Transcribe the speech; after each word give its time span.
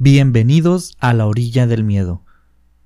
Bienvenidos 0.00 0.96
a 1.00 1.12
la 1.12 1.26
orilla 1.26 1.66
del 1.66 1.82
miedo. 1.82 2.22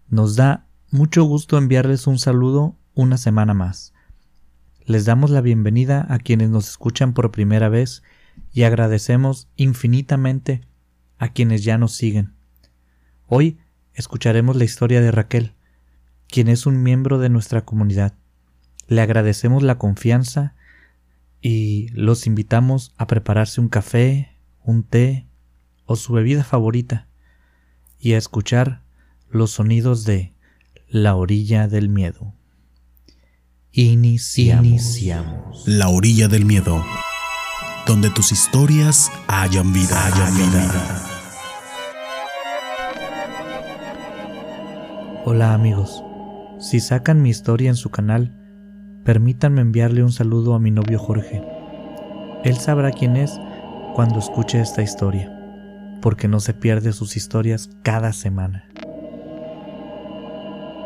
Nos 0.08 0.34
da 0.34 0.66
mucho 0.90 1.24
gusto 1.24 1.58
enviarles 1.58 2.06
un 2.06 2.18
saludo 2.18 2.78
una 2.94 3.18
semana 3.18 3.52
más. 3.52 3.92
Les 4.86 5.04
damos 5.04 5.28
la 5.28 5.42
bienvenida 5.42 6.06
a 6.08 6.18
quienes 6.18 6.48
nos 6.48 6.70
escuchan 6.70 7.12
por 7.12 7.30
primera 7.30 7.68
vez 7.68 8.02
y 8.50 8.62
agradecemos 8.62 9.50
infinitamente 9.56 10.62
a 11.18 11.34
quienes 11.34 11.64
ya 11.64 11.76
nos 11.76 11.92
siguen. 11.92 12.32
Hoy 13.26 13.58
escucharemos 13.92 14.56
la 14.56 14.64
historia 14.64 15.02
de 15.02 15.10
Raquel, 15.10 15.52
quien 16.28 16.48
es 16.48 16.64
un 16.64 16.82
miembro 16.82 17.18
de 17.18 17.28
nuestra 17.28 17.66
comunidad. 17.66 18.14
Le 18.86 19.02
agradecemos 19.02 19.62
la 19.62 19.76
confianza 19.76 20.54
y 21.42 21.88
los 21.90 22.26
invitamos 22.26 22.94
a 22.96 23.06
prepararse 23.06 23.60
un 23.60 23.68
café, 23.68 24.38
un 24.64 24.82
té, 24.82 25.26
o 25.92 25.96
su 25.96 26.14
bebida 26.14 26.42
favorita 26.42 27.06
y 27.98 28.14
a 28.14 28.18
escuchar 28.18 28.82
los 29.28 29.50
sonidos 29.50 30.04
de 30.04 30.34
La 30.88 31.16
orilla 31.16 31.68
del 31.68 31.90
miedo. 31.90 32.32
Iniciamos. 33.72 35.64
La 35.66 35.88
orilla 35.88 36.28
del 36.28 36.46
miedo, 36.46 36.82
donde 37.86 38.08
tus 38.08 38.32
historias 38.32 39.10
hayan 39.28 39.74
vida. 39.74 40.06
Hayan 40.06 40.34
vida. 40.34 41.02
Hola 45.26 45.52
amigos, 45.52 46.02
si 46.58 46.80
sacan 46.80 47.20
mi 47.20 47.28
historia 47.28 47.68
en 47.68 47.76
su 47.76 47.90
canal, 47.90 48.34
permítanme 49.04 49.60
enviarle 49.60 50.02
un 50.02 50.12
saludo 50.12 50.54
a 50.54 50.58
mi 50.58 50.70
novio 50.70 50.98
Jorge. 50.98 51.42
Él 52.44 52.56
sabrá 52.56 52.92
quién 52.92 53.16
es 53.16 53.38
cuando 53.94 54.20
escuche 54.20 54.58
esta 54.58 54.80
historia 54.82 55.40
porque 56.02 56.28
no 56.28 56.40
se 56.40 56.52
pierde 56.52 56.92
sus 56.92 57.16
historias 57.16 57.70
cada 57.82 58.12
semana. 58.12 58.68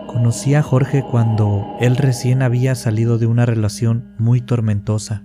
Conocí 0.06 0.54
a 0.54 0.62
Jorge 0.62 1.02
cuando 1.02 1.76
él 1.80 1.96
recién 1.96 2.42
había 2.42 2.76
salido 2.76 3.18
de 3.18 3.26
una 3.26 3.44
relación 3.44 4.14
muy 4.18 4.40
tormentosa, 4.40 5.24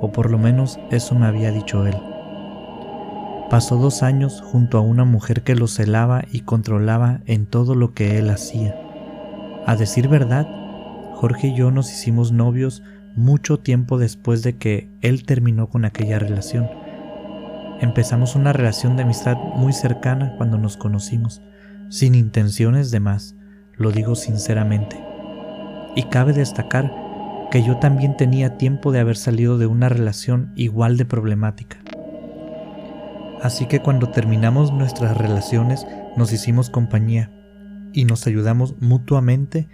o 0.00 0.12
por 0.12 0.30
lo 0.30 0.38
menos 0.38 0.78
eso 0.90 1.16
me 1.16 1.26
había 1.26 1.50
dicho 1.50 1.84
él. 1.86 1.96
Pasó 3.50 3.76
dos 3.76 4.02
años 4.02 4.42
junto 4.42 4.78
a 4.78 4.82
una 4.82 5.04
mujer 5.04 5.42
que 5.42 5.54
lo 5.54 5.66
celaba 5.66 6.24
y 6.30 6.40
controlaba 6.40 7.20
en 7.26 7.46
todo 7.46 7.74
lo 7.74 7.94
que 7.94 8.18
él 8.18 8.30
hacía. 8.30 8.76
A 9.66 9.76
decir 9.76 10.08
verdad, 10.08 10.46
Jorge 11.14 11.48
y 11.48 11.54
yo 11.54 11.70
nos 11.70 11.90
hicimos 11.90 12.32
novios 12.32 12.82
mucho 13.16 13.58
tiempo 13.58 13.98
después 13.98 14.42
de 14.42 14.56
que 14.56 14.90
él 15.00 15.24
terminó 15.24 15.68
con 15.68 15.84
aquella 15.84 16.18
relación 16.18 16.85
Empezamos 17.80 18.36
una 18.36 18.54
relación 18.54 18.96
de 18.96 19.02
amistad 19.02 19.36
muy 19.36 19.72
cercana 19.72 20.34
cuando 20.38 20.56
nos 20.56 20.78
conocimos, 20.78 21.42
sin 21.90 22.14
intenciones 22.14 22.90
de 22.90 23.00
más, 23.00 23.36
lo 23.74 23.90
digo 23.90 24.14
sinceramente. 24.14 24.98
Y 25.94 26.04
cabe 26.04 26.32
destacar 26.32 26.90
que 27.50 27.62
yo 27.62 27.76
también 27.76 28.16
tenía 28.16 28.56
tiempo 28.56 28.92
de 28.92 29.00
haber 29.00 29.18
salido 29.18 29.58
de 29.58 29.66
una 29.66 29.90
relación 29.90 30.52
igual 30.56 30.96
de 30.96 31.04
problemática. 31.04 31.76
Así 33.42 33.66
que 33.66 33.80
cuando 33.80 34.08
terminamos 34.08 34.72
nuestras 34.72 35.16
relaciones 35.16 35.86
nos 36.16 36.32
hicimos 36.32 36.70
compañía 36.70 37.30
y 37.92 38.06
nos 38.06 38.26
ayudamos 38.26 38.74
mutuamente 38.80 39.68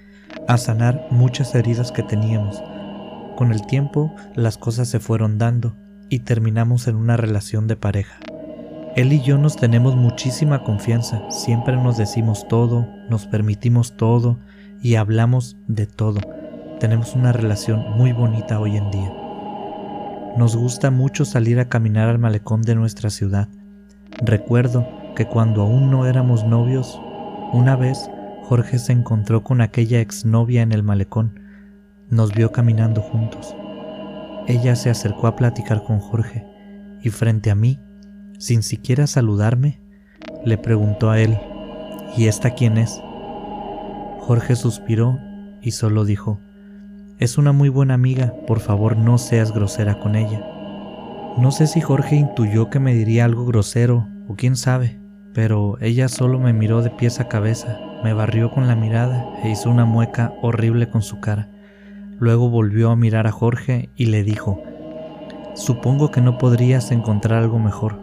a 0.49 0.59
sanar 0.59 1.07
muchas 1.11 1.55
heridas 1.55 1.93
que 1.93 2.03
teníamos. 2.03 2.63
Con 3.37 3.53
el 3.53 3.65
tiempo 3.65 4.13
las 4.35 4.59
cosas 4.59 4.89
se 4.89 4.99
fueron 4.99 5.39
dando 5.39 5.77
y 6.13 6.19
terminamos 6.19 6.89
en 6.89 6.97
una 6.97 7.17
relación 7.17 7.67
de 7.67 7.75
pareja. 7.75 8.19
Él 8.97 9.15
y 9.15 9.23
yo 9.23 9.39
nos 9.39 9.57
tenemos 9.57 9.97
muchísima 9.97 10.63
confianza, 10.63 11.23
siempre 11.31 11.75
nos 11.75 11.97
decimos 11.97 12.47
todo, 12.49 12.87
nos 13.09 13.27
permitimos 13.27 13.97
todo 13.97 14.39
y 14.83 14.97
hablamos 14.97 15.57
de 15.69 15.87
todo. 15.87 16.21
Tenemos 16.81 17.15
una 17.15 17.33
relación 17.33 17.97
muy 17.97 18.13
bonita 18.13 18.61
hoy 18.61 18.77
en 18.77 18.91
día. 18.91 19.11
Nos 20.37 20.55
gusta 20.55 20.91
mucho 20.91 21.25
salir 21.25 21.59
a 21.59 21.71
caminar 21.71 22.11
al 22.11 22.19
malecón 22.19 22.61
de 22.61 22.75
nuestra 22.75 23.09
ciudad. 23.09 23.49
Recuerdo 24.23 24.87
que 25.17 25.25
cuando 25.25 25.63
aún 25.63 25.91
no 25.91 26.05
éramos 26.05 26.45
novios, 26.45 27.01
una 27.55 27.75
vez 27.75 28.11
Jorge 28.43 28.79
se 28.79 28.93
encontró 28.93 29.43
con 29.43 29.63
aquella 29.63 30.01
exnovia 30.01 30.61
en 30.61 30.73
el 30.73 30.83
malecón. 30.83 31.41
Nos 32.11 32.35
vio 32.35 32.53
caminando 32.53 33.01
juntos. 33.01 33.57
Ella 34.47 34.77
se 34.77 34.91
acercó 34.91 35.27
a 35.27 35.37
platicar 35.37 35.85
con 35.85 36.01
Jorge 36.01 36.47
y 37.01 37.11
frente 37.11 37.51
a 37.51 37.55
mí, 37.55 37.81
sin 38.39 38.63
siquiera 38.63 39.07
saludarme, 39.07 39.81
le 40.45 40.59
preguntó 40.59 41.11
a 41.11 41.21
él, 41.21 41.39
¿y 42.17 42.27
esta 42.27 42.51
quién 42.51 42.79
es? 42.79 43.01
Jorge 44.21 44.57
suspiró 44.57 45.19
y 45.61 45.73
solo 45.73 46.05
dijo, 46.05 46.41
es 47.19 47.39
una 47.39 47.53
muy 47.53 47.69
buena 47.69 47.95
amiga, 47.95 48.35
por 48.47 48.59
favor 48.59 48.97
no 48.97 49.19
seas 49.19 49.53
grosera 49.53 50.01
con 50.01 50.17
ella. 50.17 50.45
No 51.39 51.53
sé 51.53 51.67
si 51.67 51.81
Jorge 51.81 52.17
intuyó 52.17 52.69
que 52.69 52.81
me 52.81 52.95
diría 52.95 53.25
algo 53.25 53.47
grosero, 53.47 54.09
o 54.29 54.35
quién 54.35 54.57
sabe, 54.57 55.01
pero 55.33 55.79
ella 55.81 56.09
solo 56.09 56.39
me 56.39 56.53
miró 56.53 56.83
de 56.83 56.91
pies 56.91 57.21
a 57.21 57.29
cabeza, 57.29 57.79
me 58.03 58.13
barrió 58.13 58.51
con 58.51 58.67
la 58.67 58.75
mirada 58.75 59.25
e 59.43 59.51
hizo 59.51 59.71
una 59.71 59.85
mueca 59.85 60.33
horrible 60.43 60.91
con 60.91 61.03
su 61.03 61.21
cara. 61.21 61.49
Luego 62.23 62.49
volvió 62.49 62.93
a 62.93 62.95
mirar 62.95 63.27
a 63.27 63.33
Jorge 63.33 63.89
y 63.97 64.07
le 64.07 64.23
dijo, 64.23 64.63
Supongo 65.55 66.13
que 66.13 66.21
no 66.21 66.39
podrías 66.39 66.93
encontrar 66.93 67.43
algo 67.43 67.59
mejor. 67.59 67.99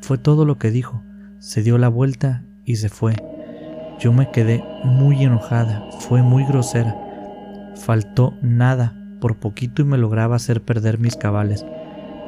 Fue 0.00 0.16
todo 0.16 0.46
lo 0.46 0.56
que 0.56 0.70
dijo. 0.70 1.02
Se 1.38 1.62
dio 1.62 1.76
la 1.76 1.90
vuelta 1.90 2.42
y 2.64 2.76
se 2.76 2.88
fue. 2.88 3.16
Yo 4.00 4.14
me 4.14 4.30
quedé 4.30 4.64
muy 4.82 5.24
enojada, 5.24 5.84
fue 5.98 6.22
muy 6.22 6.46
grosera. 6.46 6.96
Faltó 7.76 8.32
nada, 8.40 8.94
por 9.20 9.36
poquito 9.36 9.82
y 9.82 9.84
me 9.84 9.98
lograba 9.98 10.36
hacer 10.36 10.62
perder 10.62 10.98
mis 10.98 11.16
cabales. 11.16 11.66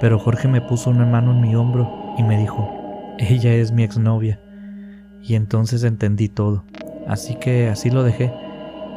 Pero 0.00 0.19
Jorge 0.19 0.49
me 0.49 0.61
puso 0.61 0.91
una 0.91 1.06
mano 1.06 1.31
en 1.31 1.41
mi 1.41 1.56
hombro 1.56 2.15
y 2.19 2.25
me 2.25 2.37
dijo, 2.37 3.15
ella 3.19 3.55
es 3.55 3.73
mi 3.73 3.84
exnovia. 3.84 4.39
Y 5.23 5.34
entonces 5.34 5.83
entendí 5.83 6.28
todo. 6.28 6.67
Así 7.09 7.37
que 7.37 7.71
así 7.71 7.89
lo 7.89 8.03
dejé. 8.03 8.31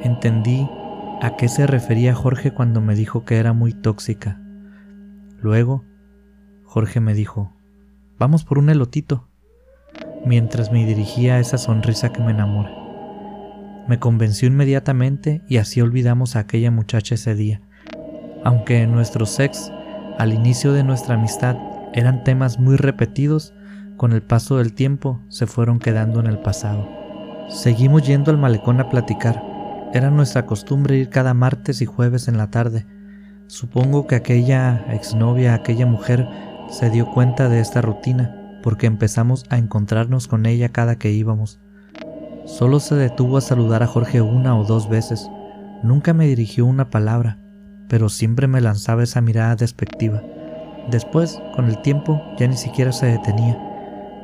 Entendí 0.04 0.68
a 1.22 1.36
qué 1.36 1.48
se 1.50 1.66
refería 1.66 2.14
Jorge 2.14 2.52
cuando 2.52 2.82
me 2.82 2.96
dijo 2.96 3.26
que 3.26 3.38
era 3.38 3.54
muy 3.54 3.74
tóxica. 3.74 4.40
Luego, 5.42 5.84
Jorge 6.64 7.00
me 7.00 7.14
dijo, 7.14 7.54
vamos 8.20 8.44
por 8.44 8.60
un 8.60 8.70
elotito, 8.70 9.28
mientras 10.26 10.72
me 10.72 10.86
dirigía 10.86 11.36
a 11.36 11.40
esa 11.40 11.58
sonrisa 11.58 12.12
que 12.12 12.22
me 12.22 12.32
enamora. 12.32 12.72
Me 13.88 14.00
convenció 14.00 14.48
inmediatamente 14.48 15.42
y 15.48 15.58
así 15.58 15.82
olvidamos 15.82 16.36
a 16.36 16.40
aquella 16.40 16.72
muchacha 16.72 17.16
ese 17.16 17.36
día. 17.36 17.62
Aunque 18.44 18.86
nuestros 18.86 19.30
sex, 19.30 19.72
al 20.20 20.34
inicio 20.34 20.74
de 20.74 20.84
nuestra 20.84 21.16
amistad, 21.16 21.58
eran 21.94 22.24
temas 22.24 22.60
muy 22.60 22.76
repetidos, 22.76 23.54
con 23.96 24.12
el 24.12 24.22
paso 24.22 24.58
del 24.58 24.74
tiempo 24.74 25.20
se 25.30 25.48
fueron 25.48 25.80
quedando 25.80 26.20
en 26.20 26.28
el 26.28 26.38
pasado. 26.40 26.88
Seguimos 27.50 28.06
yendo 28.06 28.30
al 28.30 28.38
malecón 28.38 28.80
a 28.80 28.90
platicar, 28.90 29.42
era 29.94 30.10
nuestra 30.10 30.46
costumbre 30.46 30.98
ir 30.98 31.10
cada 31.10 31.34
martes 31.34 31.82
y 31.82 31.86
jueves 31.86 32.28
en 32.28 32.38
la 32.38 32.50
tarde. 32.50 32.86
Supongo 33.48 34.08
que 34.08 34.16
aquella 34.16 34.86
exnovia, 34.92 35.54
aquella 35.54 35.86
mujer, 35.86 36.28
se 36.70 36.90
dio 36.90 37.10
cuenta 37.12 37.48
de 37.48 37.62
esta 37.62 37.82
rutina, 37.82 38.60
porque 38.64 38.88
empezamos 38.88 39.46
a 39.50 39.58
encontrarnos 39.58 40.28
con 40.28 40.46
ella 40.46 40.70
cada 40.70 40.98
que 40.98 41.12
íbamos. 41.12 41.60
Solo 42.46 42.80
se 42.80 42.96
detuvo 42.96 43.38
a 43.38 43.42
saludar 43.42 43.84
a 43.84 43.88
Jorge 43.88 44.22
una 44.22 44.58
o 44.58 44.66
dos 44.66 44.90
veces. 44.90 45.30
Nunca 45.84 46.14
me 46.14 46.28
dirigió 46.28 46.66
una 46.66 46.90
palabra, 46.90 47.40
pero 47.88 48.10
siempre 48.10 48.48
me 48.48 48.62
lanzaba 48.62 49.04
esa 49.04 49.22
mirada 49.22 49.56
despectiva. 49.56 50.22
Después, 50.92 51.42
con 51.56 51.66
el 51.66 51.82
tiempo, 51.82 52.22
ya 52.38 52.48
ni 52.48 52.58
siquiera 52.58 52.92
se 52.92 53.06
detenía. 53.06 53.58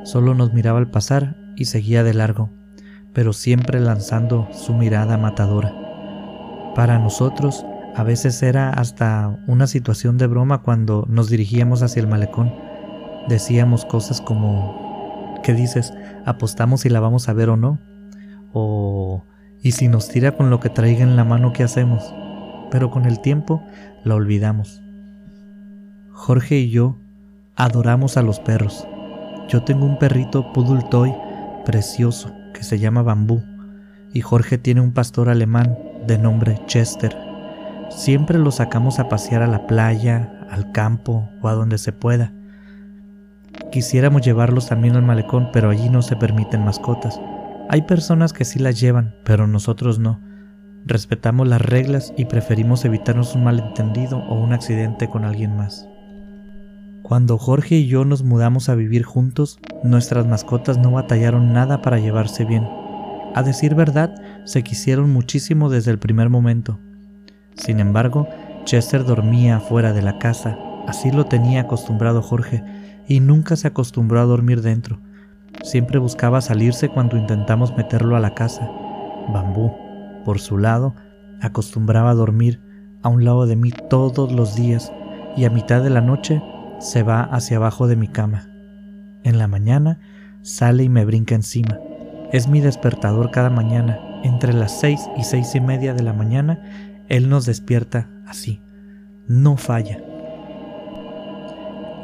Solo 0.04 0.34
nos 0.34 0.52
miraba 0.52 0.78
al 0.78 0.90
pasar 0.90 1.36
y 1.56 1.66
seguía 1.66 2.02
de 2.02 2.14
largo 2.14 2.50
pero 3.14 3.32
siempre 3.32 3.80
lanzando 3.80 4.48
su 4.52 4.74
mirada 4.74 5.16
matadora. 5.16 5.72
Para 6.74 6.98
nosotros, 6.98 7.64
a 7.94 8.02
veces 8.02 8.42
era 8.42 8.70
hasta 8.70 9.38
una 9.46 9.68
situación 9.68 10.18
de 10.18 10.26
broma 10.26 10.62
cuando 10.62 11.06
nos 11.08 11.30
dirigíamos 11.30 11.82
hacia 11.82 12.00
el 12.00 12.08
malecón. 12.08 12.52
Decíamos 13.28 13.84
cosas 13.84 14.20
como, 14.20 15.40
¿qué 15.44 15.54
dices? 15.54 15.94
¿Apostamos 16.26 16.80
si 16.80 16.88
la 16.88 16.98
vamos 16.98 17.28
a 17.28 17.32
ver 17.32 17.50
o 17.50 17.56
no? 17.56 17.78
O, 18.52 19.22
¿y 19.62 19.72
si 19.72 19.86
nos 19.86 20.08
tira 20.08 20.32
con 20.32 20.50
lo 20.50 20.58
que 20.58 20.68
traiga 20.68 21.04
en 21.04 21.14
la 21.14 21.24
mano, 21.24 21.52
qué 21.52 21.62
hacemos? 21.62 22.12
Pero 22.72 22.90
con 22.90 23.06
el 23.06 23.20
tiempo 23.20 23.62
la 24.02 24.16
olvidamos. 24.16 24.82
Jorge 26.10 26.58
y 26.58 26.70
yo 26.70 26.96
adoramos 27.54 28.16
a 28.16 28.22
los 28.22 28.40
perros. 28.40 28.88
Yo 29.48 29.62
tengo 29.62 29.86
un 29.86 29.98
perrito 29.98 30.52
Poodle 30.52 30.82
Toy 30.90 31.14
precioso 31.64 32.33
que 32.54 32.62
se 32.62 32.78
llama 32.78 33.02
Bambú 33.02 33.42
y 34.14 34.22
Jorge 34.22 34.56
tiene 34.56 34.80
un 34.80 34.92
pastor 34.92 35.28
alemán 35.28 35.76
de 36.06 36.16
nombre 36.16 36.58
Chester. 36.66 37.14
Siempre 37.90 38.38
lo 38.38 38.50
sacamos 38.50 38.98
a 38.98 39.08
pasear 39.08 39.42
a 39.42 39.46
la 39.46 39.66
playa, 39.66 40.46
al 40.50 40.72
campo 40.72 41.28
o 41.42 41.48
a 41.48 41.52
donde 41.52 41.76
se 41.76 41.92
pueda. 41.92 42.32
Quisiéramos 43.70 44.22
llevarlos 44.22 44.68
también 44.68 44.96
al 44.96 45.02
malecón, 45.02 45.50
pero 45.52 45.68
allí 45.70 45.90
no 45.90 46.00
se 46.00 46.16
permiten 46.16 46.64
mascotas. 46.64 47.20
Hay 47.68 47.82
personas 47.82 48.32
que 48.32 48.44
sí 48.44 48.58
las 48.58 48.80
llevan, 48.80 49.14
pero 49.24 49.46
nosotros 49.46 49.98
no. 49.98 50.20
Respetamos 50.86 51.48
las 51.48 51.60
reglas 51.60 52.12
y 52.16 52.26
preferimos 52.26 52.84
evitarnos 52.84 53.34
un 53.34 53.44
malentendido 53.44 54.18
o 54.18 54.40
un 54.40 54.52
accidente 54.52 55.08
con 55.08 55.24
alguien 55.24 55.56
más. 55.56 55.88
Cuando 57.04 57.36
Jorge 57.36 57.74
y 57.74 57.86
yo 57.86 58.06
nos 58.06 58.22
mudamos 58.22 58.70
a 58.70 58.74
vivir 58.74 59.02
juntos, 59.02 59.58
nuestras 59.82 60.26
mascotas 60.26 60.78
no 60.78 60.90
batallaron 60.90 61.52
nada 61.52 61.82
para 61.82 61.98
llevarse 61.98 62.46
bien. 62.46 62.66
A 63.34 63.42
decir 63.42 63.74
verdad, 63.74 64.14
se 64.46 64.62
quisieron 64.62 65.12
muchísimo 65.12 65.68
desde 65.68 65.90
el 65.90 65.98
primer 65.98 66.30
momento. 66.30 66.78
Sin 67.56 67.78
embargo, 67.78 68.26
Chester 68.64 69.04
dormía 69.04 69.60
fuera 69.60 69.92
de 69.92 70.00
la 70.00 70.18
casa, 70.18 70.58
así 70.88 71.12
lo 71.12 71.26
tenía 71.26 71.60
acostumbrado 71.60 72.22
Jorge, 72.22 72.64
y 73.06 73.20
nunca 73.20 73.56
se 73.56 73.68
acostumbró 73.68 74.20
a 74.20 74.24
dormir 74.24 74.62
dentro. 74.62 74.98
Siempre 75.62 75.98
buscaba 75.98 76.40
salirse 76.40 76.88
cuando 76.88 77.18
intentamos 77.18 77.76
meterlo 77.76 78.16
a 78.16 78.20
la 78.20 78.32
casa. 78.32 78.66
Bambú, 79.28 79.70
por 80.24 80.40
su 80.40 80.56
lado, 80.56 80.94
acostumbraba 81.42 82.12
a 82.12 82.14
dormir 82.14 82.62
a 83.02 83.10
un 83.10 83.26
lado 83.26 83.44
de 83.44 83.56
mí 83.56 83.72
todos 83.90 84.32
los 84.32 84.56
días 84.56 84.90
y 85.36 85.44
a 85.44 85.50
mitad 85.50 85.82
de 85.82 85.90
la 85.90 86.00
noche 86.00 86.40
se 86.78 87.02
va 87.02 87.22
hacia 87.22 87.56
abajo 87.56 87.86
de 87.86 87.96
mi 87.96 88.08
cama. 88.08 88.48
En 89.22 89.38
la 89.38 89.48
mañana 89.48 89.98
sale 90.42 90.84
y 90.84 90.88
me 90.88 91.04
brinca 91.04 91.34
encima. 91.34 91.78
Es 92.32 92.48
mi 92.48 92.60
despertador 92.60 93.30
cada 93.30 93.50
mañana. 93.50 93.98
Entre 94.22 94.52
las 94.52 94.78
seis 94.78 95.08
y 95.16 95.24
seis 95.24 95.54
y 95.54 95.60
media 95.60 95.94
de 95.94 96.02
la 96.02 96.12
mañana, 96.12 96.60
él 97.08 97.28
nos 97.28 97.46
despierta 97.46 98.08
así. 98.26 98.62
No 99.26 99.56
falla. 99.56 100.02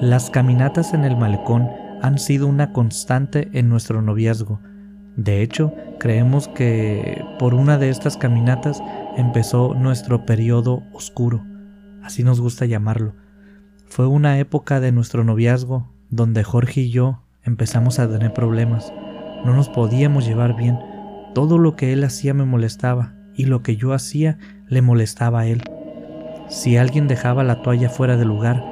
Las 0.01 0.31
caminatas 0.31 0.95
en 0.95 1.05
el 1.05 1.17
malecón 1.17 1.69
han 2.03 2.19
sido 2.19 2.47
una 2.47 2.73
constante 2.73 3.51
en 3.53 3.69
nuestro 3.69 4.01
noviazgo. 4.01 4.61
De 5.17 5.43
hecho, 5.43 5.75
creemos 5.99 6.49
que 6.49 7.23
por 7.39 7.53
una 7.53 7.77
de 7.77 7.91
estas 7.91 8.17
caminatas 8.17 8.83
empezó 9.17 9.75
nuestro 9.75 10.25
periodo 10.25 10.85
oscuro, 10.93 11.45
así 12.03 12.25
nos 12.25 12.41
gusta 12.41 12.65
llamarlo. 12.65 13.15
Fue 13.91 14.07
una 14.07 14.39
época 14.39 14.79
de 14.79 14.93
nuestro 14.93 15.25
noviazgo 15.25 15.89
donde 16.11 16.45
Jorge 16.45 16.83
y 16.83 16.91
yo 16.91 17.25
empezamos 17.43 17.99
a 17.99 18.09
tener 18.09 18.33
problemas. 18.33 18.93
No 19.45 19.53
nos 19.53 19.69
podíamos 19.69 20.25
llevar 20.25 20.55
bien. 20.55 20.79
Todo 21.35 21.59
lo 21.59 21.75
que 21.75 21.93
él 21.93 22.05
hacía 22.05 22.33
me 22.33 22.45
molestaba 22.45 23.15
y 23.35 23.47
lo 23.47 23.65
que 23.65 23.75
yo 23.75 23.93
hacía 23.93 24.39
le 24.69 24.81
molestaba 24.81 25.41
a 25.41 25.47
él. 25.47 25.65
Si 26.49 26.77
alguien 26.77 27.09
dejaba 27.09 27.43
la 27.43 27.63
toalla 27.63 27.89
fuera 27.89 28.17
del 28.17 28.29
lugar 28.29 28.63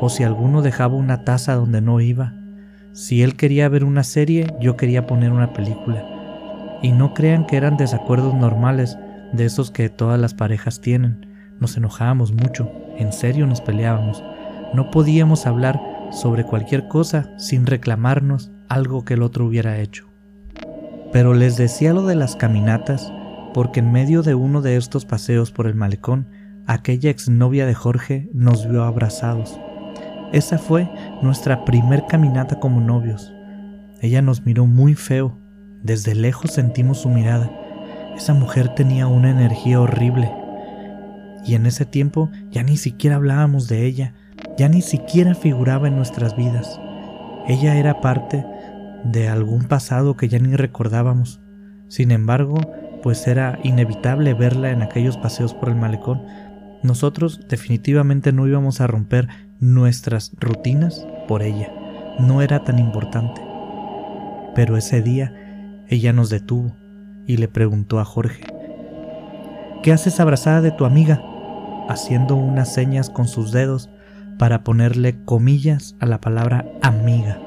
o 0.00 0.08
si 0.08 0.22
alguno 0.22 0.62
dejaba 0.62 0.94
una 0.94 1.24
taza 1.24 1.56
donde 1.56 1.80
no 1.80 2.00
iba, 2.00 2.34
si 2.92 3.24
él 3.24 3.34
quería 3.34 3.68
ver 3.68 3.82
una 3.82 4.04
serie, 4.04 4.46
yo 4.60 4.76
quería 4.76 5.08
poner 5.08 5.32
una 5.32 5.52
película. 5.54 6.04
Y 6.82 6.92
no 6.92 7.14
crean 7.14 7.46
que 7.46 7.56
eran 7.56 7.78
desacuerdos 7.78 8.32
normales 8.32 8.96
de 9.32 9.44
esos 9.44 9.72
que 9.72 9.88
todas 9.88 10.20
las 10.20 10.34
parejas 10.34 10.80
tienen. 10.80 11.26
Nos 11.58 11.76
enojábamos 11.76 12.32
mucho, 12.32 12.70
en 12.96 13.12
serio 13.12 13.44
nos 13.48 13.60
peleábamos. 13.60 14.22
No 14.74 14.90
podíamos 14.90 15.46
hablar 15.46 15.80
sobre 16.10 16.44
cualquier 16.44 16.88
cosa 16.88 17.32
sin 17.38 17.66
reclamarnos 17.66 18.50
algo 18.68 19.04
que 19.04 19.14
el 19.14 19.22
otro 19.22 19.46
hubiera 19.46 19.78
hecho. 19.78 20.06
Pero 21.12 21.34
les 21.34 21.56
decía 21.56 21.94
lo 21.94 22.06
de 22.06 22.16
las 22.16 22.36
caminatas 22.36 23.12
porque 23.54 23.80
en 23.80 23.92
medio 23.92 24.22
de 24.22 24.34
uno 24.34 24.60
de 24.60 24.76
estos 24.76 25.04
paseos 25.04 25.50
por 25.50 25.66
el 25.66 25.74
malecón, 25.74 26.28
aquella 26.66 27.10
exnovia 27.10 27.66
de 27.66 27.74
Jorge 27.74 28.28
nos 28.32 28.68
vio 28.68 28.84
abrazados. 28.84 29.58
Esa 30.32 30.58
fue 30.58 30.90
nuestra 31.22 31.64
primer 31.64 32.04
caminata 32.06 32.60
como 32.60 32.80
novios. 32.80 33.32
Ella 34.00 34.20
nos 34.20 34.44
miró 34.44 34.66
muy 34.66 34.94
feo. 34.94 35.38
Desde 35.82 36.14
lejos 36.14 36.52
sentimos 36.52 36.98
su 36.98 37.08
mirada. 37.08 37.50
Esa 38.16 38.34
mujer 38.34 38.74
tenía 38.74 39.06
una 39.06 39.30
energía 39.30 39.80
horrible. 39.80 40.30
Y 41.44 41.54
en 41.54 41.66
ese 41.66 41.86
tiempo 41.86 42.30
ya 42.50 42.62
ni 42.62 42.76
siquiera 42.76 43.16
hablábamos 43.16 43.68
de 43.68 43.86
ella, 43.86 44.14
ya 44.58 44.68
ni 44.68 44.82
siquiera 44.82 45.34
figuraba 45.34 45.88
en 45.88 45.96
nuestras 45.96 46.36
vidas. 46.36 46.80
Ella 47.46 47.76
era 47.76 48.00
parte 48.00 48.44
de 49.04 49.28
algún 49.28 49.64
pasado 49.64 50.16
que 50.16 50.28
ya 50.28 50.38
ni 50.38 50.54
recordábamos. 50.56 51.40
Sin 51.88 52.10
embargo, 52.10 52.58
pues 53.02 53.26
era 53.26 53.58
inevitable 53.62 54.34
verla 54.34 54.70
en 54.70 54.82
aquellos 54.82 55.16
paseos 55.16 55.54
por 55.54 55.68
el 55.68 55.76
malecón. 55.76 56.22
Nosotros 56.82 57.40
definitivamente 57.48 58.32
no 58.32 58.46
íbamos 58.46 58.80
a 58.80 58.86
romper 58.86 59.28
nuestras 59.60 60.32
rutinas 60.38 61.06
por 61.28 61.42
ella. 61.42 61.72
No 62.18 62.42
era 62.42 62.64
tan 62.64 62.78
importante. 62.78 63.40
Pero 64.54 64.76
ese 64.76 65.00
día 65.00 65.32
ella 65.88 66.12
nos 66.12 66.30
detuvo 66.30 66.76
y 67.26 67.36
le 67.36 67.46
preguntó 67.46 68.00
a 68.00 68.04
Jorge, 68.04 68.42
¿qué 69.82 69.92
haces 69.92 70.18
abrazada 70.18 70.60
de 70.60 70.72
tu 70.72 70.84
amiga? 70.84 71.22
haciendo 71.88 72.36
unas 72.36 72.72
señas 72.72 73.08
con 73.10 73.26
sus 73.26 73.50
dedos 73.50 73.90
para 74.38 74.62
ponerle 74.64 75.22
comillas 75.24 75.96
a 76.00 76.06
la 76.06 76.20
palabra 76.20 76.64
amiga. 76.80 77.38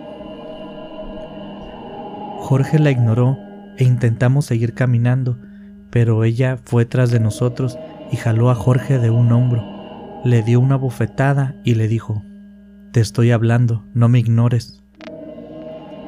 Jorge 2.39 2.79
la 2.79 2.91
ignoró 2.91 3.37
e 3.77 3.83
intentamos 3.85 4.45
seguir 4.45 4.73
caminando, 4.73 5.37
pero 5.89 6.23
ella 6.23 6.57
fue 6.63 6.85
tras 6.85 7.11
de 7.11 7.19
nosotros 7.19 7.77
y 8.11 8.17
jaló 8.17 8.49
a 8.49 8.55
Jorge 8.55 8.99
de 8.99 9.09
un 9.09 9.31
hombro, 9.31 9.63
le 10.25 10.43
dio 10.43 10.59
una 10.59 10.75
bofetada 10.75 11.55
y 11.63 11.75
le 11.75 11.87
dijo, 11.87 12.23
Te 12.91 12.99
estoy 12.99 13.31
hablando, 13.31 13.85
no 13.93 14.09
me 14.09 14.19
ignores. 14.19 14.83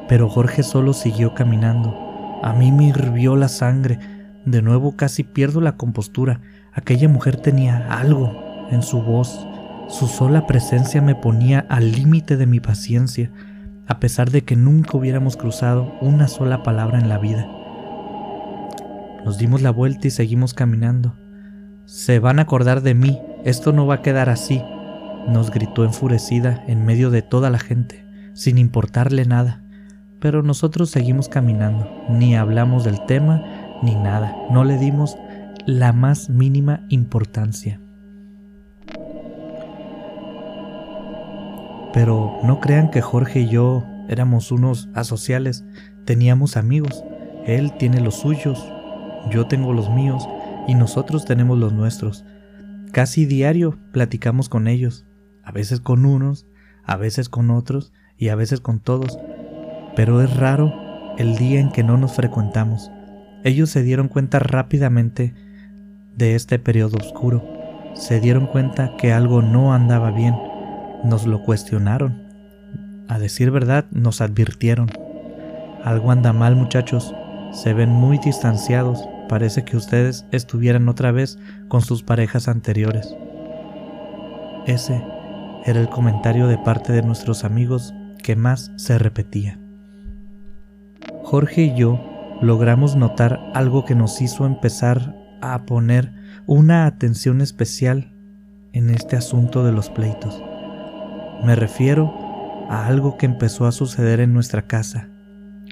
Pero 0.06 0.28
Jorge 0.28 0.62
solo 0.62 0.92
siguió 0.92 1.34
caminando. 1.34 1.96
A 2.42 2.52
mí 2.52 2.70
me 2.72 2.88
hirvió 2.88 3.36
la 3.36 3.48
sangre, 3.48 3.98
de 4.44 4.60
nuevo 4.60 4.96
casi 4.96 5.22
pierdo 5.22 5.62
la 5.62 5.76
compostura. 5.76 6.40
Aquella 6.74 7.08
mujer 7.08 7.36
tenía 7.36 7.86
algo 7.90 8.66
en 8.70 8.82
su 8.82 9.00
voz, 9.00 9.46
su 9.88 10.06
sola 10.06 10.46
presencia 10.46 11.02
me 11.02 11.14
ponía 11.14 11.66
al 11.68 11.92
límite 11.92 12.36
de 12.36 12.46
mi 12.46 12.60
paciencia, 12.60 13.30
a 13.86 14.00
pesar 14.00 14.30
de 14.30 14.42
que 14.42 14.56
nunca 14.56 14.96
hubiéramos 14.96 15.36
cruzado 15.36 15.92
una 16.00 16.26
sola 16.26 16.62
palabra 16.62 16.98
en 16.98 17.08
la 17.08 17.18
vida. 17.18 17.46
Nos 19.24 19.38
dimos 19.38 19.62
la 19.62 19.70
vuelta 19.70 20.08
y 20.08 20.10
seguimos 20.10 20.54
caminando. 20.54 21.16
Se 21.84 22.18
van 22.18 22.38
a 22.38 22.42
acordar 22.42 22.82
de 22.82 22.94
mí, 22.94 23.20
esto 23.44 23.72
no 23.72 23.86
va 23.86 23.96
a 23.96 24.02
quedar 24.02 24.30
así, 24.30 24.62
nos 25.28 25.50
gritó 25.50 25.84
enfurecida 25.84 26.64
en 26.66 26.84
medio 26.84 27.10
de 27.10 27.22
toda 27.22 27.50
la 27.50 27.58
gente, 27.58 28.06
sin 28.32 28.58
importarle 28.58 29.26
nada. 29.26 29.62
Pero 30.18 30.42
nosotros 30.42 30.88
seguimos 30.88 31.28
caminando, 31.28 31.90
ni 32.08 32.36
hablamos 32.36 32.84
del 32.84 33.04
tema, 33.04 33.42
ni 33.82 33.94
nada, 33.94 34.34
no 34.50 34.64
le 34.64 34.78
dimos 34.78 35.18
la 35.66 35.92
más 35.92 36.30
mínima 36.30 36.80
importancia. 36.88 37.80
Pero 41.94 42.40
no 42.42 42.58
crean 42.58 42.90
que 42.90 43.00
Jorge 43.00 43.42
y 43.42 43.48
yo 43.48 43.84
éramos 44.08 44.50
unos 44.50 44.88
asociales, 44.94 45.64
teníamos 46.04 46.56
amigos. 46.56 47.04
Él 47.46 47.72
tiene 47.78 48.00
los 48.00 48.16
suyos, 48.16 48.68
yo 49.30 49.46
tengo 49.46 49.72
los 49.72 49.88
míos 49.90 50.28
y 50.66 50.74
nosotros 50.74 51.24
tenemos 51.24 51.56
los 51.56 51.72
nuestros. 51.72 52.24
Casi 52.90 53.26
diario 53.26 53.78
platicamos 53.92 54.48
con 54.48 54.66
ellos, 54.66 55.06
a 55.44 55.52
veces 55.52 55.80
con 55.80 56.04
unos, 56.04 56.46
a 56.84 56.96
veces 56.96 57.28
con 57.28 57.52
otros 57.52 57.92
y 58.18 58.28
a 58.28 58.34
veces 58.34 58.60
con 58.60 58.80
todos, 58.80 59.16
pero 59.94 60.20
es 60.20 60.36
raro 60.36 60.74
el 61.16 61.36
día 61.36 61.60
en 61.60 61.70
que 61.70 61.84
no 61.84 61.96
nos 61.96 62.14
frecuentamos. 62.14 62.90
Ellos 63.44 63.70
se 63.70 63.84
dieron 63.84 64.08
cuenta 64.08 64.40
rápidamente 64.40 65.32
de 66.16 66.34
este 66.34 66.58
periodo 66.58 66.96
oscuro, 66.96 67.44
se 67.94 68.18
dieron 68.18 68.48
cuenta 68.48 68.96
que 68.96 69.12
algo 69.12 69.42
no 69.42 69.72
andaba 69.72 70.10
bien 70.10 70.34
nos 71.04 71.26
lo 71.26 71.42
cuestionaron. 71.42 72.24
A 73.08 73.18
decir 73.18 73.50
verdad, 73.50 73.86
nos 73.90 74.20
advirtieron. 74.20 74.90
Algo 75.84 76.10
anda 76.10 76.32
mal 76.32 76.56
muchachos, 76.56 77.14
se 77.52 77.74
ven 77.74 77.90
muy 77.90 78.18
distanciados, 78.18 79.06
parece 79.28 79.64
que 79.64 79.76
ustedes 79.76 80.26
estuvieran 80.32 80.88
otra 80.88 81.12
vez 81.12 81.38
con 81.68 81.82
sus 81.82 82.02
parejas 82.02 82.48
anteriores. 82.48 83.14
Ese 84.66 85.02
era 85.64 85.80
el 85.80 85.88
comentario 85.88 86.46
de 86.46 86.58
parte 86.58 86.92
de 86.92 87.02
nuestros 87.02 87.44
amigos 87.44 87.94
que 88.22 88.34
más 88.34 88.72
se 88.76 88.98
repetía. 88.98 89.60
Jorge 91.22 91.62
y 91.62 91.74
yo 91.74 92.00
logramos 92.40 92.96
notar 92.96 93.40
algo 93.54 93.84
que 93.84 93.94
nos 93.94 94.20
hizo 94.20 94.46
empezar 94.46 95.14
a 95.40 95.64
poner 95.66 96.12
una 96.46 96.86
atención 96.86 97.40
especial 97.40 98.12
en 98.72 98.90
este 98.90 99.16
asunto 99.16 99.64
de 99.64 99.72
los 99.72 99.90
pleitos. 99.90 100.42
Me 101.42 101.56
refiero 101.56 102.14
a 102.68 102.86
algo 102.86 103.16
que 103.16 103.26
empezó 103.26 103.66
a 103.66 103.72
suceder 103.72 104.20
en 104.20 104.32
nuestra 104.32 104.62
casa. 104.62 105.08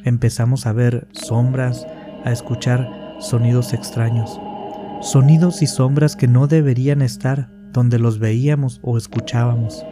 Empezamos 0.04 0.66
a 0.66 0.73
ver 0.73 1.09
sombras, 1.12 1.87
a 2.25 2.33
escuchar 2.33 2.90
sonidos 3.21 3.73
extraños, 3.73 4.40
sonidos 5.00 5.62
y 5.62 5.66
sombras 5.66 6.16
que 6.16 6.28
no 6.28 6.47
deberían 6.47 7.02
estar 7.02 7.50
donde 7.73 7.99
los 7.99 8.19
veíamos 8.19 8.81
o 8.83 8.99
escuchábamos. 8.99 9.85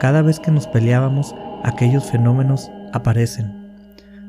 Cada 0.00 0.22
vez 0.22 0.40
que 0.40 0.50
nos 0.50 0.66
peleábamos, 0.66 1.34
aquellos 1.62 2.04
fenómenos 2.04 2.70
aparecen, 2.92 3.72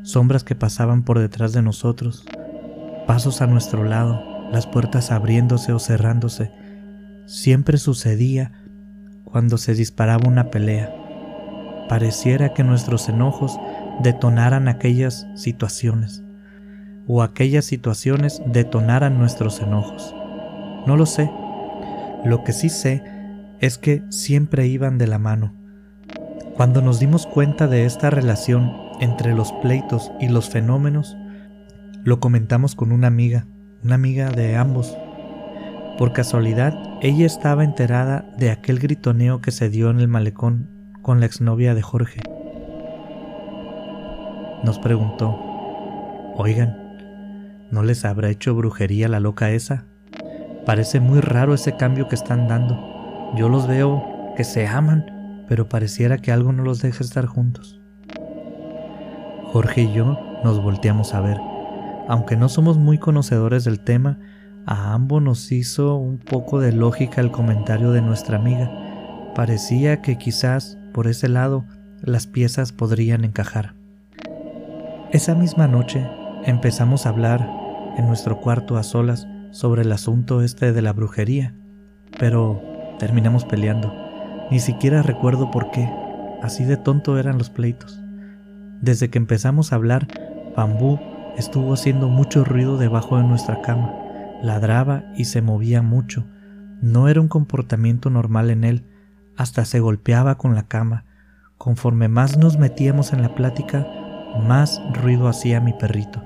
sombras 0.03 0.43
que 0.43 0.55
pasaban 0.55 1.03
por 1.03 1.19
detrás 1.19 1.53
de 1.53 1.61
nosotros, 1.61 2.25
pasos 3.07 3.41
a 3.41 3.47
nuestro 3.47 3.83
lado, 3.83 4.21
las 4.51 4.67
puertas 4.67 5.11
abriéndose 5.11 5.73
o 5.73 5.79
cerrándose. 5.79 6.51
Siempre 7.25 7.77
sucedía 7.77 8.58
cuando 9.31 9.57
se 9.57 9.73
disparaba 9.73 10.27
una 10.27 10.49
pelea. 10.49 10.93
Pareciera 11.87 12.53
que 12.53 12.63
nuestros 12.63 13.09
enojos 13.09 13.59
detonaran 14.01 14.67
aquellas 14.67 15.27
situaciones, 15.35 16.23
o 17.07 17.23
aquellas 17.23 17.65
situaciones 17.65 18.41
detonaran 18.45 19.17
nuestros 19.17 19.59
enojos. 19.61 20.15
No 20.85 20.95
lo 20.95 21.05
sé. 21.05 21.29
Lo 22.23 22.43
que 22.43 22.53
sí 22.53 22.69
sé 22.69 23.03
es 23.59 23.77
que 23.77 24.03
siempre 24.09 24.67
iban 24.67 24.97
de 24.97 25.07
la 25.07 25.19
mano. 25.19 25.53
Cuando 26.55 26.81
nos 26.81 26.99
dimos 26.99 27.25
cuenta 27.25 27.67
de 27.67 27.85
esta 27.85 28.09
relación 28.09 28.71
entre 28.99 29.33
los 29.33 29.53
pleitos 29.53 30.11
y 30.19 30.27
los 30.27 30.49
fenómenos, 30.49 31.17
lo 32.03 32.19
comentamos 32.19 32.75
con 32.75 32.91
una 32.91 33.07
amiga, 33.07 33.47
una 33.83 33.95
amiga 33.95 34.29
de 34.29 34.55
ambos. 34.55 34.97
Por 35.99 36.13
casualidad, 36.13 36.79
ella 37.01 37.25
estaba 37.25 37.65
enterada 37.65 38.23
de 38.37 38.51
aquel 38.51 38.79
gritoneo 38.79 39.41
que 39.41 39.51
se 39.51 39.69
dio 39.69 39.89
en 39.89 39.99
el 39.99 40.07
malecón 40.07 40.93
con 41.01 41.19
la 41.19 41.25
exnovia 41.25 41.75
de 41.75 41.81
Jorge. 41.81 42.21
Nos 44.63 44.79
preguntó, 44.79 45.37
oigan, 46.37 47.67
¿no 47.69 47.83
les 47.83 48.05
habrá 48.05 48.29
hecho 48.29 48.55
brujería 48.55 49.09
la 49.09 49.19
loca 49.19 49.51
esa? 49.51 49.87
Parece 50.65 51.01
muy 51.01 51.19
raro 51.19 51.53
ese 51.53 51.75
cambio 51.75 52.07
que 52.07 52.15
están 52.15 52.47
dando. 52.47 52.79
Yo 53.35 53.49
los 53.49 53.67
veo 53.67 54.01
que 54.37 54.45
se 54.45 54.67
aman, 54.67 55.43
pero 55.49 55.67
pareciera 55.67 56.17
que 56.17 56.31
algo 56.31 56.53
no 56.53 56.63
los 56.63 56.81
deja 56.81 57.03
estar 57.03 57.25
juntos. 57.25 57.81
Jorge 59.51 59.81
y 59.81 59.91
yo 59.91 60.17
nos 60.45 60.63
volteamos 60.63 61.13
a 61.13 61.19
ver. 61.19 61.41
Aunque 62.07 62.37
no 62.37 62.47
somos 62.47 62.77
muy 62.77 62.99
conocedores 62.99 63.65
del 63.65 63.81
tema, 63.81 64.17
a 64.65 64.93
ambos 64.93 65.21
nos 65.21 65.51
hizo 65.51 65.95
un 65.95 66.17
poco 66.17 66.59
de 66.59 66.71
lógica 66.71 67.21
el 67.21 67.31
comentario 67.31 67.91
de 67.91 68.01
nuestra 68.01 68.37
amiga. 68.37 68.71
Parecía 69.35 70.01
que 70.01 70.17
quizás 70.17 70.77
por 70.93 71.07
ese 71.07 71.29
lado 71.29 71.65
las 72.01 72.27
piezas 72.27 72.71
podrían 72.71 73.23
encajar. 73.25 73.75
Esa 75.11 75.35
misma 75.35 75.67
noche 75.67 76.07
empezamos 76.45 77.05
a 77.05 77.09
hablar 77.09 77.49
en 77.97 78.07
nuestro 78.07 78.39
cuarto 78.39 78.77
a 78.77 78.83
solas 78.83 79.27
sobre 79.51 79.81
el 79.81 79.91
asunto 79.91 80.41
este 80.41 80.71
de 80.71 80.81
la 80.81 80.93
brujería, 80.93 81.55
pero 82.19 82.61
terminamos 82.99 83.45
peleando. 83.45 83.93
Ni 84.51 84.59
siquiera 84.59 85.01
recuerdo 85.01 85.51
por 85.51 85.71
qué, 85.71 85.89
así 86.41 86.63
de 86.63 86.77
tonto 86.77 87.17
eran 87.17 87.37
los 87.37 87.49
pleitos. 87.49 87.99
Desde 88.81 89.09
que 89.09 89.17
empezamos 89.17 89.71
a 89.71 89.75
hablar, 89.75 90.07
Bambú 90.55 90.99
estuvo 91.37 91.73
haciendo 91.73 92.07
mucho 92.07 92.43
ruido 92.43 92.77
debajo 92.77 93.17
de 93.17 93.23
nuestra 93.23 93.61
cama, 93.61 93.93
ladraba 94.41 95.03
y 95.15 95.25
se 95.25 95.41
movía 95.41 95.81
mucho. 95.81 96.25
No 96.81 97.07
era 97.07 97.21
un 97.21 97.27
comportamiento 97.27 98.09
normal 98.09 98.49
en 98.49 98.63
él, 98.63 98.85
hasta 99.37 99.65
se 99.65 99.79
golpeaba 99.79 100.35
con 100.35 100.55
la 100.55 100.63
cama. 100.63 101.05
Conforme 101.57 102.07
más 102.07 102.37
nos 102.37 102.57
metíamos 102.57 103.13
en 103.13 103.21
la 103.21 103.35
plática, 103.35 103.85
más 104.47 104.81
ruido 104.93 105.27
hacía 105.27 105.59
mi 105.59 105.73
perrito. 105.73 106.23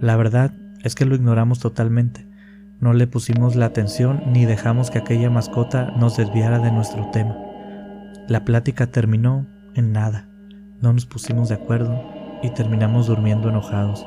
La 0.00 0.16
verdad 0.16 0.52
es 0.82 0.94
que 0.94 1.04
lo 1.04 1.14
ignoramos 1.14 1.58
totalmente. 1.58 2.26
No 2.80 2.92
le 2.92 3.06
pusimos 3.06 3.56
la 3.56 3.66
atención 3.66 4.22
ni 4.32 4.46
dejamos 4.46 4.90
que 4.90 4.98
aquella 4.98 5.28
mascota 5.28 5.90
nos 5.96 6.16
desviara 6.16 6.58
de 6.58 6.72
nuestro 6.72 7.10
tema. 7.10 7.36
La 8.28 8.44
plática 8.44 8.86
terminó 8.86 9.46
en 9.74 9.92
nada. 9.92 10.28
No 10.80 10.92
nos 10.92 11.04
pusimos 11.04 11.48
de 11.48 11.56
acuerdo 11.56 12.02
y 12.42 12.50
terminamos 12.50 13.06
durmiendo 13.08 13.48
enojados. 13.48 14.06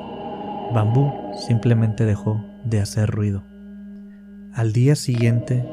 Bambú 0.72 1.12
simplemente 1.46 2.04
dejó 2.04 2.53
de 2.64 2.80
hacer 2.80 3.10
ruido. 3.10 3.44
Al 4.52 4.72
día 4.72 4.94
siguiente 4.96 5.64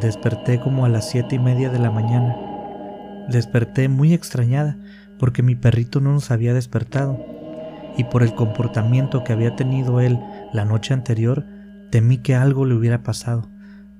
desperté 0.00 0.60
como 0.60 0.84
a 0.84 0.88
las 0.88 1.08
siete 1.08 1.36
y 1.36 1.38
media 1.38 1.70
de 1.70 1.78
la 1.78 1.90
mañana. 1.90 2.36
Desperté 3.28 3.88
muy 3.88 4.14
extrañada 4.14 4.76
porque 5.18 5.42
mi 5.42 5.54
perrito 5.54 6.00
no 6.00 6.12
nos 6.12 6.30
había 6.30 6.54
despertado 6.54 7.18
y 7.96 8.04
por 8.04 8.22
el 8.22 8.34
comportamiento 8.34 9.24
que 9.24 9.32
había 9.32 9.54
tenido 9.56 10.00
él 10.00 10.18
la 10.52 10.64
noche 10.64 10.94
anterior 10.94 11.44
Temí 11.94 12.18
que 12.18 12.34
algo 12.34 12.64
le 12.64 12.74
hubiera 12.74 13.04
pasado. 13.04 13.48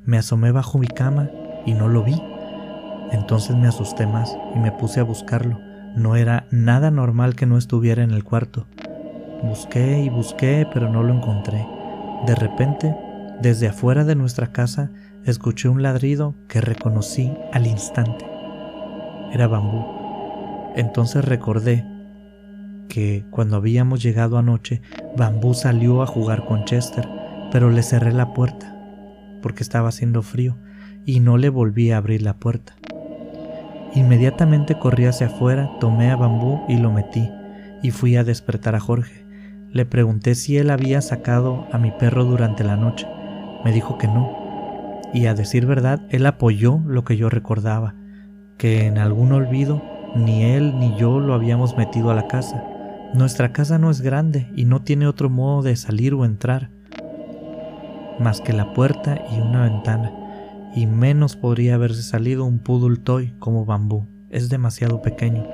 Me 0.05 0.19
asomé 0.19 0.51
bajo 0.51 0.79
mi 0.79 0.89
cama 0.89 1.31
y 1.65 1.75
no 1.75 1.89
lo 1.89 2.03
vi. 2.03 2.21
Entonces 3.13 3.55
me 3.55 3.69
asusté 3.69 4.05
más 4.05 4.37
y 4.53 4.59
me 4.59 4.73
puse 4.73 4.99
a 4.99 5.05
buscarlo. 5.05 5.61
No 5.95 6.17
era 6.17 6.49
nada 6.51 6.91
normal 6.91 7.37
que 7.37 7.47
no 7.47 7.57
estuviera 7.57 8.03
en 8.03 8.11
el 8.11 8.25
cuarto. 8.25 8.67
Busqué 9.45 10.01
y 10.01 10.09
busqué, 10.09 10.67
pero 10.75 10.91
no 10.91 11.05
lo 11.05 11.15
encontré. 11.15 11.65
De 12.27 12.35
repente, 12.35 12.95
desde 13.41 13.69
afuera 13.69 14.05
de 14.05 14.15
nuestra 14.15 14.53
casa, 14.53 14.91
escuché 15.25 15.69
un 15.69 15.83
ladrido 15.83 16.35
que 16.49 16.61
reconocí 16.61 17.33
al 17.53 17.67
instante. 17.67 18.25
Era 19.33 19.47
bambú. 19.47 19.85
Entonces 20.77 21.25
recordé 21.25 21.85
que 22.89 23.25
cuando 23.31 23.57
habíamos 23.57 24.03
llegado 24.03 24.39
anoche, 24.39 24.83
Bambú 25.17 25.55
salió 25.55 26.03
a 26.03 26.07
jugar 26.07 26.45
con 26.45 26.65
Chester 26.65 27.09
pero 27.55 27.71
le 27.71 27.85
cerré 27.85 28.13
la 28.13 28.35
puerta 28.35 28.77
porque 29.41 29.63
estaba 29.63 29.91
haciendo 29.91 30.23
frío 30.23 30.57
y 31.07 31.21
no 31.21 31.37
le 31.37 31.51
volví 31.51 31.93
a 31.93 31.99
abrir 31.99 32.21
la 32.21 32.35
puerta. 32.35 32.75
Inmediatamente 33.95 34.77
corrí 34.77 35.05
hacia 35.05 35.29
afuera, 35.29 35.71
tomé 35.79 36.11
a 36.11 36.17
bambú 36.17 36.63
y 36.67 36.79
lo 36.79 36.91
metí, 36.91 37.31
y 37.81 37.93
fui 37.93 38.17
a 38.17 38.25
despertar 38.25 38.75
a 38.75 38.81
Jorge. 38.81 39.24
Le 39.75 39.85
pregunté 39.85 40.37
si 40.37 40.57
él 40.57 40.71
había 40.71 41.03
sacado 41.03 41.67
a 41.73 41.79
mi 41.79 41.91
perro 41.91 42.25
durante 42.25 42.63
la 42.63 42.77
noche. 42.77 43.09
Me 43.65 43.73
dijo 43.73 43.99
que 43.99 44.07
no. 44.07 44.31
Y 45.13 45.27
a 45.27 45.35
decir 45.35 45.67
verdad, 45.67 46.01
él 46.11 46.27
apoyó 46.27 46.81
lo 46.87 47.05
que 47.05 47.17
yo 47.17 47.29
recordaba, 47.29 47.97
que 48.57 48.87
en 48.87 48.99
algún 48.99 49.33
olvido 49.33 49.83
ni 50.15 50.45
él 50.45 50.79
ni 50.79 50.97
yo 50.97 51.19
lo 51.19 51.35
habíamos 51.35 51.77
metido 51.77 52.13
a 52.13 52.15
la 52.15 52.29
casa. 52.29 52.63
Nuestra 53.15 53.53
casa 53.53 53.79
no 53.79 53.91
es 53.91 54.01
grande 54.01 54.49
y 54.55 54.65
no 54.65 54.83
tiene 54.83 55.09
otro 55.09 55.29
modo 55.29 55.63
de 55.63 55.75
salir 55.75 56.15
o 56.15 56.25
entrar 56.25 56.71
más 58.21 58.41
que 58.41 58.53
la 58.53 58.73
puerta 58.75 59.25
y 59.33 59.41
una 59.41 59.65
ventana, 59.65 60.13
y 60.73 60.87
menos 60.87 61.35
podría 61.35 61.75
haberse 61.75 62.05
salido 62.05 62.45
un 62.45 62.61
poodle 62.61 62.99
toy 62.99 63.35
como 63.41 63.65
bambú. 63.65 64.07
Es 64.31 64.49
demasiado 64.49 65.03
pequeño. 65.03 65.45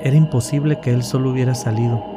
Era 0.00 0.16
imposible 0.16 0.80
que 0.80 0.94
él 0.94 1.02
solo 1.02 1.30
hubiera 1.30 1.54
salido. 1.54 2.15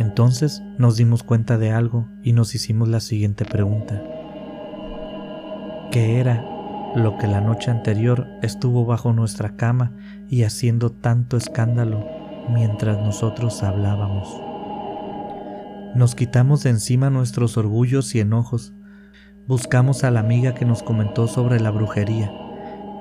Entonces 0.00 0.62
nos 0.78 0.96
dimos 0.96 1.22
cuenta 1.22 1.58
de 1.58 1.72
algo 1.72 2.08
y 2.22 2.32
nos 2.32 2.54
hicimos 2.54 2.88
la 2.88 3.00
siguiente 3.00 3.44
pregunta. 3.44 4.02
¿Qué 5.92 6.18
era 6.18 6.42
lo 6.96 7.18
que 7.18 7.26
la 7.26 7.42
noche 7.42 7.70
anterior 7.70 8.26
estuvo 8.40 8.86
bajo 8.86 9.12
nuestra 9.12 9.56
cama 9.56 9.92
y 10.26 10.44
haciendo 10.44 10.90
tanto 10.90 11.36
escándalo 11.36 12.08
mientras 12.48 12.96
nosotros 12.96 13.62
hablábamos? 13.62 14.40
Nos 15.94 16.14
quitamos 16.14 16.62
de 16.62 16.70
encima 16.70 17.10
nuestros 17.10 17.58
orgullos 17.58 18.14
y 18.14 18.20
enojos. 18.20 18.72
Buscamos 19.46 20.02
a 20.02 20.10
la 20.10 20.20
amiga 20.20 20.54
que 20.54 20.64
nos 20.64 20.82
comentó 20.82 21.28
sobre 21.28 21.60
la 21.60 21.70
brujería. 21.70 22.32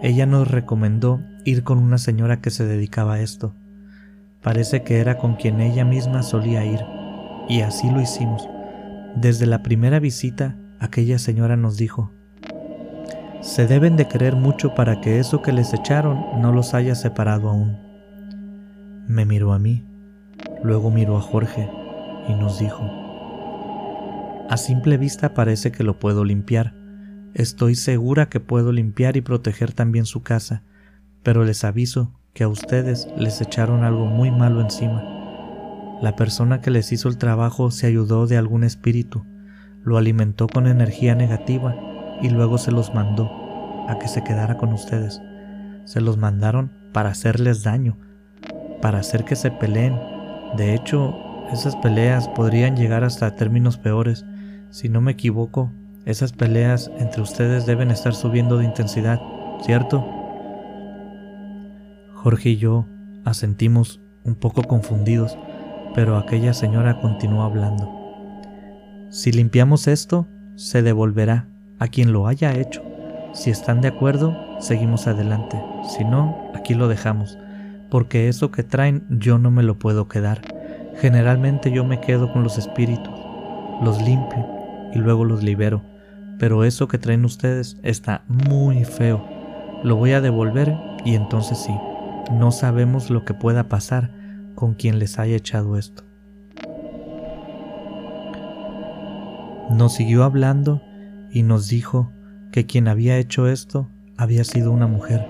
Ella 0.04 0.26
nos 0.26 0.52
recomendó 0.52 1.22
ir 1.46 1.64
con 1.64 1.78
una 1.78 1.98
señora 1.98 2.42
que 2.42 2.50
se 2.50 2.66
dedicaba 2.66 3.14
a 3.14 3.22
esto. 3.22 3.56
Parece 4.42 4.84
que 4.84 5.00
era 5.00 5.18
con 5.18 5.36
quien 5.36 5.60
ella 5.60 5.84
misma 5.84 6.24
solía 6.24 6.66
ir, 6.66 6.80
y 7.50 7.62
así 7.62 7.90
lo 7.90 8.02
hicimos. 8.02 8.48
Desde 9.16 9.46
la 9.46 9.64
primera 9.64 10.00
visita, 10.00 10.56
aquella 10.80 11.20
señora 11.20 11.58
nos 11.58 11.78
dijo, 11.78 12.12
se 13.42 13.68
deben 13.68 13.96
de 13.96 14.08
querer 14.08 14.36
mucho 14.36 14.76
para 14.76 15.02
que 15.02 15.20
eso 15.20 15.42
que 15.42 15.54
les 15.54 15.74
echaron 15.74 16.42
no 16.42 16.52
los 16.52 16.74
haya 16.74 16.96
separado 16.96 17.50
aún. 17.50 17.78
Me 19.08 19.26
miró 19.26 19.54
a 19.54 19.60
mí, 19.60 19.86
luego 20.64 20.92
miró 20.92 21.18
a 21.18 21.22
Jorge 21.22 21.70
y 22.28 22.34
nos 22.34 22.60
dijo, 22.60 22.84
a 24.50 24.58
simple 24.58 24.98
vista 24.98 25.34
parece 25.34 25.72
que 25.72 25.84
lo 25.84 26.00
puedo 26.00 26.26
limpiar. 26.26 26.74
Estoy 27.34 27.76
segura 27.76 28.30
que 28.30 28.40
puedo 28.40 28.72
limpiar 28.72 29.16
y 29.16 29.22
proteger 29.22 29.74
también 29.74 30.06
su 30.06 30.24
casa, 30.24 30.64
pero 31.24 31.44
les 31.44 31.64
aviso 31.64 32.19
que 32.40 32.46
a 32.46 32.48
ustedes 32.48 33.10
les 33.18 33.42
echaron 33.42 33.84
algo 33.84 34.06
muy 34.06 34.32
malo 34.32 34.62
encima. 34.62 35.04
La 36.02 36.16
persona 36.16 36.62
que 36.62 36.72
les 36.72 36.94
hizo 36.94 37.10
el 37.10 37.18
trabajo 37.18 37.70
se 37.70 37.86
ayudó 37.86 38.28
de 38.28 38.38
algún 38.38 38.64
espíritu, 38.64 39.26
lo 39.84 39.98
alimentó 39.98 40.48
con 40.48 40.66
energía 40.66 41.16
negativa 41.16 41.76
y 42.22 42.30
luego 42.30 42.58
se 42.58 42.72
los 42.72 42.94
mandó 42.94 43.30
a 43.90 44.00
que 44.00 44.08
se 44.08 44.24
quedara 44.24 44.56
con 44.56 44.72
ustedes. 44.72 45.22
Se 45.84 46.00
los 46.00 46.16
mandaron 46.16 46.72
para 46.94 47.10
hacerles 47.10 47.64
daño, 47.64 47.98
para 48.82 49.00
hacer 49.00 49.26
que 49.26 49.36
se 49.36 49.52
peleen. 49.52 50.00
De 50.56 50.74
hecho, 50.74 51.18
esas 51.52 51.76
peleas 51.76 52.30
podrían 52.30 52.78
llegar 52.78 53.04
hasta 53.04 53.36
términos 53.36 53.78
peores. 53.78 54.26
Si 54.70 54.88
no 54.88 55.02
me 55.02 55.12
equivoco, 55.12 55.74
esas 56.06 56.32
peleas 56.32 56.90
entre 57.00 57.22
ustedes 57.22 57.66
deben 57.66 57.92
estar 57.92 58.16
subiendo 58.16 58.60
de 58.60 58.64
intensidad, 58.64 59.20
¿cierto? 59.62 60.19
Jorge 62.22 62.50
y 62.50 62.58
yo 62.58 62.86
Asentimos 63.26 64.02
un 64.24 64.36
poco 64.36 64.64
confundidos, 64.64 65.38
pero 65.94 66.18
aquella 66.18 66.54
señora 66.54 67.00
continuó 67.00 67.44
hablando. 67.44 67.88
Si 69.10 69.32
limpiamos 69.32 69.88
esto, 69.88 70.28
se 70.56 70.82
devolverá 70.82 71.48
a 71.80 71.88
quien 71.88 72.12
lo 72.12 72.28
haya 72.28 72.56
hecho. 72.56 72.82
Si 73.34 73.52
están 73.52 73.82
de 73.82 73.90
acuerdo, 73.90 74.36
seguimos 74.60 75.06
adelante. 75.06 75.62
Si 75.96 76.04
no, 76.04 76.50
aquí 76.56 76.74
lo 76.74 76.88
dejamos, 76.88 77.38
porque 77.92 78.30
eso 78.30 78.52
que 78.52 78.64
traen 78.64 79.06
yo 79.10 79.38
no 79.38 79.52
me 79.52 79.64
lo 79.64 79.78
puedo 79.78 80.08
quedar. 80.08 80.42
Generalmente 80.96 81.72
yo 81.72 81.86
me 81.86 82.00
quedo 82.00 82.32
con 82.32 82.44
los 82.44 82.58
espíritus, 82.58 83.14
los 83.84 84.02
limpio 84.02 84.48
y 84.94 84.98
luego 84.98 85.24
los 85.26 85.44
libero, 85.44 85.84
pero 86.40 86.64
eso 86.64 86.88
que 86.88 86.98
traen 86.98 87.26
ustedes 87.26 87.78
está 87.84 88.24
muy 88.28 88.86
feo. 88.86 89.24
Lo 89.84 89.98
voy 89.98 90.14
a 90.14 90.22
devolver 90.22 90.76
y 91.06 91.16
entonces 91.16 91.58
sí, 91.60 91.74
no 92.32 92.52
sabemos 92.52 93.10
lo 93.10 93.26
que 93.26 93.34
pueda 93.34 93.68
pasar 93.68 94.12
con 94.56 94.76
quien 94.76 95.00
les 95.00 95.20
haya 95.20 95.36
echado 95.36 95.78
esto. 95.78 96.04
Nos 99.72 99.94
siguió 99.94 100.24
hablando 100.24 100.82
y 101.32 101.44
nos 101.44 101.68
dijo 101.70 102.12
que 102.52 102.66
quien 102.66 102.88
había 102.88 103.18
hecho 103.18 103.48
esto 103.48 103.90
había 104.18 104.44
sido 104.44 104.72
una 104.72 104.88
mujer 104.88 105.26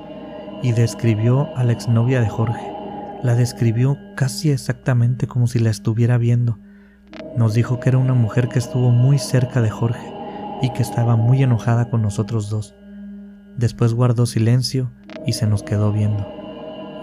y 0.63 0.71
describió 0.71 1.55
a 1.55 1.63
la 1.63 1.73
exnovia 1.73 2.21
de 2.21 2.29
Jorge. 2.29 2.71
La 3.21 3.35
describió 3.35 3.97
casi 4.15 4.49
exactamente 4.49 5.27
como 5.27 5.47
si 5.47 5.59
la 5.59 5.69
estuviera 5.69 6.17
viendo. 6.17 6.57
Nos 7.35 7.53
dijo 7.53 7.79
que 7.79 7.89
era 7.89 7.97
una 7.97 8.13
mujer 8.13 8.47
que 8.47 8.59
estuvo 8.59 8.91
muy 8.91 9.19
cerca 9.19 9.61
de 9.61 9.69
Jorge 9.69 10.13
y 10.61 10.71
que 10.71 10.81
estaba 10.81 11.15
muy 11.15 11.43
enojada 11.43 11.89
con 11.89 12.01
nosotros 12.01 12.49
dos. 12.49 12.75
Después 13.57 13.93
guardó 13.93 14.25
silencio 14.25 14.91
y 15.25 15.33
se 15.33 15.47
nos 15.47 15.63
quedó 15.63 15.91
viendo. 15.91 16.38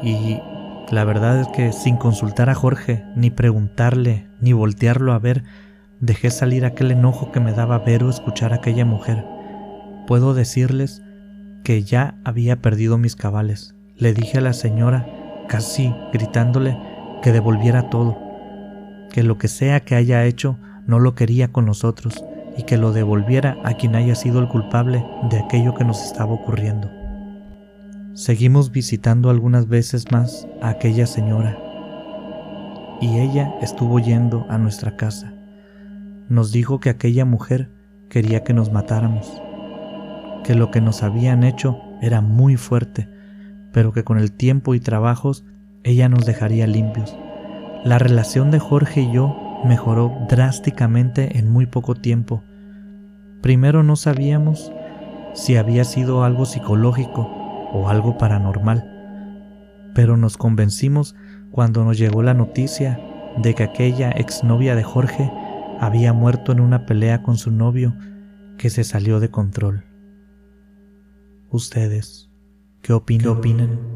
Y 0.02 0.40
la 0.90 1.04
verdad 1.04 1.40
es 1.40 1.48
que 1.48 1.72
sin 1.72 1.96
consultar 1.96 2.50
a 2.50 2.54
Jorge, 2.54 3.04
ni 3.16 3.30
preguntarle, 3.30 4.28
ni 4.40 4.52
voltearlo 4.52 5.12
a 5.12 5.18
ver, 5.18 5.44
dejé 6.00 6.30
salir 6.30 6.64
aquel 6.64 6.90
enojo 6.90 7.32
que 7.32 7.40
me 7.40 7.52
daba 7.52 7.78
ver 7.78 8.04
o 8.04 8.10
escuchar 8.10 8.52
a 8.52 8.56
aquella 8.56 8.84
mujer. 8.84 9.24
Puedo 10.06 10.34
decirles 10.34 11.02
que 11.64 11.82
ya 11.82 12.14
había 12.24 12.56
perdido 12.56 12.98
mis 12.98 13.16
cabales. 13.16 13.74
Le 13.96 14.12
dije 14.12 14.38
a 14.38 14.42
la 14.42 14.52
señora, 14.52 15.06
casi 15.48 15.92
gritándole, 16.12 16.78
que 17.22 17.32
devolviera 17.32 17.88
todo, 17.88 18.16
que 19.10 19.22
lo 19.22 19.38
que 19.38 19.48
sea 19.48 19.80
que 19.80 19.94
haya 19.94 20.24
hecho 20.24 20.58
no 20.86 20.98
lo 20.98 21.14
quería 21.14 21.48
con 21.48 21.66
nosotros 21.66 22.24
y 22.56 22.62
que 22.62 22.76
lo 22.76 22.92
devolviera 22.92 23.56
a 23.64 23.74
quien 23.74 23.96
haya 23.96 24.14
sido 24.14 24.38
el 24.38 24.48
culpable 24.48 25.04
de 25.30 25.40
aquello 25.40 25.74
que 25.74 25.84
nos 25.84 26.04
estaba 26.04 26.32
ocurriendo. 26.32 26.90
Seguimos 28.16 28.72
visitando 28.72 29.28
algunas 29.28 29.68
veces 29.68 30.10
más 30.10 30.48
a 30.62 30.70
aquella 30.70 31.06
señora 31.06 31.58
y 32.98 33.18
ella 33.18 33.54
estuvo 33.60 33.98
yendo 33.98 34.46
a 34.48 34.56
nuestra 34.56 34.96
casa. 34.96 35.34
Nos 36.30 36.50
dijo 36.50 36.80
que 36.80 36.88
aquella 36.88 37.26
mujer 37.26 37.70
quería 38.08 38.42
que 38.42 38.54
nos 38.54 38.72
matáramos, 38.72 39.42
que 40.44 40.54
lo 40.54 40.70
que 40.70 40.80
nos 40.80 41.02
habían 41.02 41.44
hecho 41.44 41.78
era 42.00 42.22
muy 42.22 42.56
fuerte, 42.56 43.06
pero 43.74 43.92
que 43.92 44.02
con 44.02 44.18
el 44.18 44.32
tiempo 44.32 44.74
y 44.74 44.80
trabajos 44.80 45.44
ella 45.84 46.08
nos 46.08 46.24
dejaría 46.24 46.66
limpios. 46.66 47.14
La 47.84 47.98
relación 47.98 48.50
de 48.50 48.60
Jorge 48.60 49.02
y 49.02 49.12
yo 49.12 49.60
mejoró 49.62 50.10
drásticamente 50.26 51.36
en 51.36 51.50
muy 51.50 51.66
poco 51.66 51.94
tiempo. 51.94 52.42
Primero 53.42 53.82
no 53.82 53.94
sabíamos 53.94 54.72
si 55.34 55.56
había 55.56 55.84
sido 55.84 56.24
algo 56.24 56.46
psicológico 56.46 57.35
o 57.72 57.88
algo 57.88 58.18
paranormal, 58.18 58.84
pero 59.94 60.16
nos 60.16 60.36
convencimos 60.36 61.14
cuando 61.50 61.84
nos 61.84 61.98
llegó 61.98 62.22
la 62.22 62.34
noticia 62.34 63.00
de 63.38 63.54
que 63.54 63.62
aquella 63.62 64.10
exnovia 64.10 64.74
de 64.74 64.82
Jorge 64.82 65.30
había 65.80 66.12
muerto 66.12 66.52
en 66.52 66.60
una 66.60 66.86
pelea 66.86 67.22
con 67.22 67.36
su 67.36 67.50
novio 67.50 67.94
que 68.58 68.70
se 68.70 68.84
salió 68.84 69.20
de 69.20 69.30
control. 69.30 69.84
¿Ustedes 71.50 72.30
qué 72.82 72.92
opinan? 72.92 73.22
¿Qué 73.22 73.28
opinan? 73.28 73.95